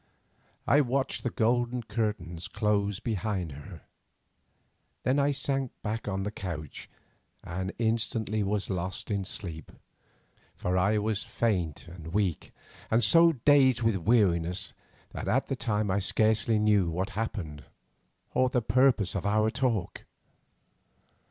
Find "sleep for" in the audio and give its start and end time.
9.25-10.75